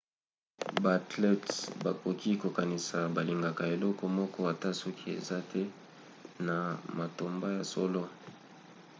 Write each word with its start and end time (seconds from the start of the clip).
baathlètes 0.83 1.55
bakoki 1.83 2.31
kokanisa 2.41 2.99
balingaka 3.15 3.63
eloko 3.75 4.03
moko 4.17 4.39
ata 4.53 4.69
soki 4.81 5.05
eza 5.17 5.37
te 5.51 5.61
na 6.47 6.57
matomba 6.97 7.47
ya 7.57 7.63
solo 7.73 8.03